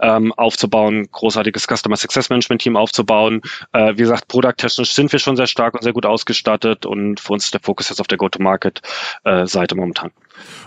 [0.00, 3.42] ähm, aufzubauen, großartiges Customer Success Management-Team aufzubauen.
[3.72, 7.32] Äh, wie gesagt, produkttechnisch sind wir schon sehr stark und sehr gut ausgestattet und für
[7.32, 10.10] uns ist der Fokus jetzt auf der Go-to-Market-Seite äh, momentan.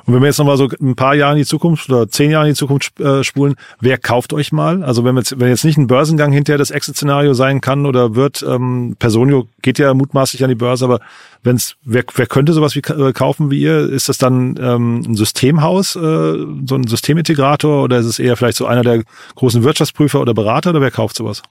[0.06, 2.48] Und wenn wir jetzt nochmal so ein paar Jahre in die Zukunft oder zehn Jahre
[2.48, 4.84] in die Zukunft äh, spulen, wer kauft euch mal?
[4.84, 8.44] Also wenn jetzt, wenn jetzt nicht ein Börsengang hinterher das Exit-Szenario sein kann oder wird,
[8.48, 11.00] ähm, Personio geht ja mutmaßlich an die Börse, aber
[11.44, 13.90] wenn's, wer, wer könnte sowas wie äh, kaufen wie ihr?
[13.90, 18.58] Ist das dann ähm, ein Systemhaus, äh, so ein Systemintegrator oder ist es eher vielleicht
[18.58, 19.04] so einer der
[19.36, 21.44] großen Wirtschaftsprüfer oder Berater oder wer kauft sowas?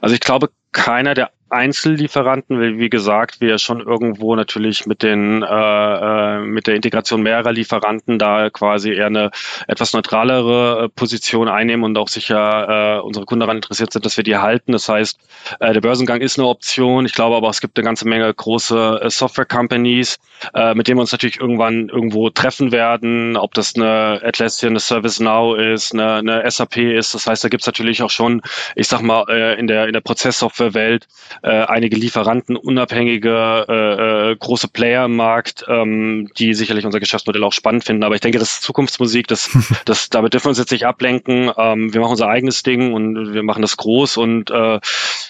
[0.00, 5.42] Also ich glaube, keiner der Einzellieferanten, weil wie gesagt, wir schon irgendwo natürlich mit den
[5.42, 9.30] äh, äh, mit der Integration mehrerer Lieferanten da quasi eher eine
[9.68, 14.16] etwas neutralere äh, Position einnehmen und auch sicher äh, unsere Kunden daran interessiert sind, dass
[14.16, 14.72] wir die halten.
[14.72, 15.18] Das heißt,
[15.60, 17.06] äh, der Börsengang ist eine Option.
[17.06, 20.18] Ich glaube aber, es gibt eine ganze Menge große äh, Software-Companies,
[20.52, 24.80] äh, mit denen wir uns natürlich irgendwann irgendwo treffen werden, ob das eine Atlassian, eine
[24.80, 27.14] ServiceNow ist, eine, eine SAP ist.
[27.14, 28.42] Das heißt, da gibt es natürlich auch schon,
[28.74, 31.06] ich sag mal, äh, in der in der Prozesssoftware-Welt
[31.42, 37.44] äh, einige Lieferanten, unabhängige äh, äh, große Player im Markt, ähm, die sicherlich unser Geschäftsmodell
[37.44, 38.04] auch spannend finden.
[38.04, 39.50] Aber ich denke, das ist Zukunftsmusik, das,
[39.84, 41.50] das, damit dürfen wir uns jetzt nicht ablenken.
[41.56, 44.78] Ähm, wir machen unser eigenes Ding und wir machen das groß und äh,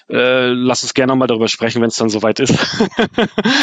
[0.08, 2.54] äh, lass uns gerne mal darüber sprechen, wenn es dann soweit ist.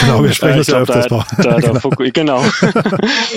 [0.01, 2.11] Genau, wir sprechen äh, das ja öfters da, da, da, genau.
[2.13, 2.45] genau.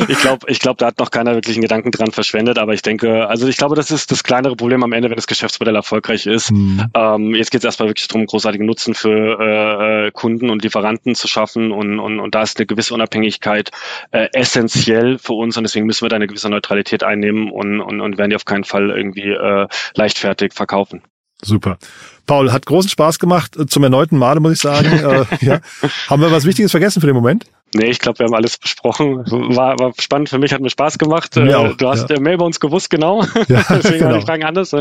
[0.09, 2.83] ich glaube, ich glaube, da hat noch keiner wirklich einen Gedanken dran verschwendet, aber ich
[2.83, 6.27] denke, also ich glaube, das ist das kleinere Problem am Ende, wenn das Geschäftsmodell erfolgreich
[6.27, 6.51] ist.
[6.51, 6.85] Mhm.
[6.95, 11.15] Ähm, jetzt geht es erstmal wirklich darum, großartigen Nutzen für äh, äh, Kunden und Lieferanten
[11.15, 13.71] zu schaffen und, und, und da ist eine gewisse Unabhängigkeit
[14.11, 18.01] äh, essentiell für uns und deswegen müssen wir da eine gewisse Neutralität einnehmen und, und,
[18.01, 21.03] und werden die auf keinen Fall irgendwie äh, leichtfertig verkaufen.
[21.43, 21.79] Super.
[22.27, 24.87] Paul, hat großen Spaß gemacht, zum erneuten Male, muss ich sagen.
[24.87, 25.61] äh, ja.
[26.09, 27.45] Haben wir was Wichtiges vergessen für den Moment?
[27.75, 29.25] Nee, ich glaube, wir haben alles besprochen.
[29.27, 31.37] War, war spannend für mich, hat mir Spaß gemacht.
[31.37, 32.21] Mir äh, auch, du hast ja.
[32.21, 33.23] Mail bei uns gewusst, genau.
[33.49, 34.11] Ja, Deswegen genau.
[34.11, 34.75] waren die Fragen anders.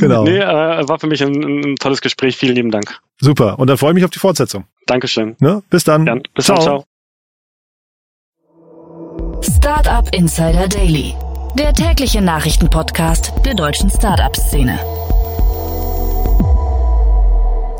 [0.00, 0.24] Genau.
[0.24, 2.36] Nee, äh, war für mich ein, ein, tolles Gespräch.
[2.36, 3.00] Vielen lieben Dank.
[3.20, 3.58] Super.
[3.58, 4.64] Und dann freue ich mich auf die Fortsetzung.
[4.86, 5.36] Dankeschön.
[5.38, 5.62] Ne?
[5.70, 6.06] Bis dann.
[6.06, 6.56] Ja, bis ciao.
[6.56, 6.64] dann.
[6.64, 6.84] Ciao.
[9.40, 11.14] Startup Insider Daily.
[11.58, 14.78] Der tägliche Nachrichtenpodcast der deutschen Startup-Szene.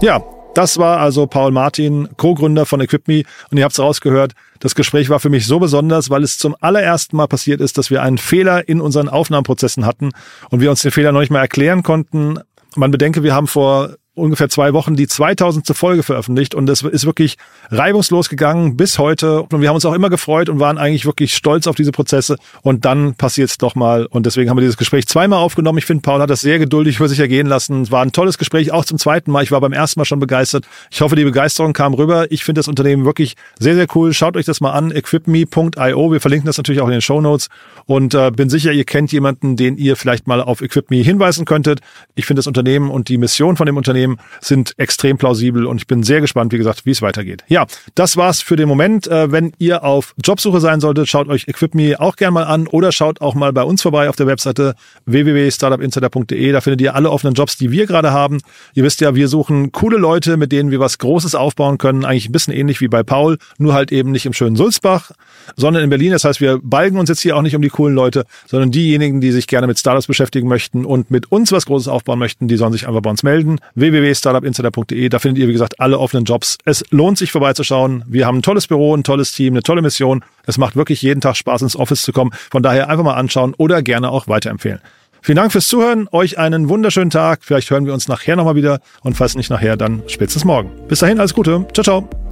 [0.01, 0.22] Ja,
[0.55, 3.25] das war also Paul Martin, Co-Gründer von EquipMe.
[3.51, 6.55] Und ihr habt es rausgehört, das Gespräch war für mich so besonders, weil es zum
[6.61, 10.11] allerersten Mal passiert ist, dass wir einen Fehler in unseren Aufnahmeprozessen hatten
[10.51, 12.38] und wir uns den Fehler noch nicht mal erklären konnten.
[12.77, 15.62] Man bedenke, wir haben vor ungefähr zwei Wochen die 2000.
[15.75, 17.37] Folge veröffentlicht und es ist wirklich
[17.70, 21.35] reibungslos gegangen bis heute und wir haben uns auch immer gefreut und waren eigentlich wirklich
[21.35, 24.77] stolz auf diese Prozesse und dann passiert es doch mal und deswegen haben wir dieses
[24.77, 25.79] Gespräch zweimal aufgenommen.
[25.79, 27.83] Ich finde, Paul hat das sehr geduldig über sich ergehen lassen.
[27.83, 29.44] Es war ein tolles Gespräch, auch zum zweiten Mal.
[29.44, 30.66] Ich war beim ersten Mal schon begeistert.
[30.90, 32.31] Ich hoffe, die Begeisterung kam rüber.
[32.31, 34.12] Ich finde das Unternehmen wirklich sehr, sehr cool.
[34.12, 36.12] Schaut euch das mal an, equipme.io.
[36.12, 37.48] Wir verlinken das natürlich auch in den Show Notes
[37.87, 41.81] und äh, bin sicher, ihr kennt jemanden, den ihr vielleicht mal auf Equipme hinweisen könntet.
[42.14, 45.77] Ich finde das Unternehmen und die Mission von dem Unternehmen Unternehmen sind extrem plausibel und
[45.79, 47.45] ich bin sehr gespannt, wie gesagt, wie es weitergeht.
[47.49, 49.07] Ja, das war's für den Moment.
[49.07, 52.93] Äh, wenn ihr auf Jobsuche sein solltet, schaut euch EquipMe auch gerne mal an oder
[52.93, 54.75] schaut auch mal bei uns vorbei auf der Webseite
[55.07, 56.53] www.startupinsider.de.
[56.53, 58.38] Da findet ihr alle offenen Jobs, die wir gerade haben.
[58.75, 62.05] Ihr wisst ja, wir suchen coole Leute, mit denen wir was Großes aufbauen können.
[62.05, 65.12] Eigentlich ein bisschen ähnlich wie bei Paul, nur halt eben nicht im schönen Sulzbach,
[65.57, 66.12] sondern in Berlin.
[66.12, 69.21] Das heißt, wir balgen uns jetzt hier auch nicht um die coolen Leute, sondern diejenigen,
[69.21, 72.57] die sich gerne mit Startups beschäftigen möchten und mit uns was Großes aufbauen möchten, die
[72.57, 73.59] sollen sich einfach bei uns melden.
[73.92, 75.09] www.startupinsider.de.
[75.09, 76.59] Da findet ihr, wie gesagt, alle offenen Jobs.
[76.64, 78.05] Es lohnt sich vorbeizuschauen.
[78.07, 80.24] Wir haben ein tolles Büro, ein tolles Team, eine tolle Mission.
[80.46, 82.33] Es macht wirklich jeden Tag Spaß, ins Office zu kommen.
[82.50, 84.81] Von daher einfach mal anschauen oder gerne auch weiterempfehlen.
[85.20, 86.09] Vielen Dank fürs Zuhören.
[86.11, 87.40] Euch einen wunderschönen Tag.
[87.42, 88.81] Vielleicht hören wir uns nachher nochmal wieder.
[89.02, 90.70] Und falls nicht nachher, dann spätestens morgen.
[90.88, 91.64] Bis dahin, alles Gute.
[91.72, 92.32] Ciao, ciao.